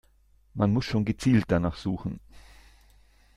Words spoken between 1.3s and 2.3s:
danach suchen.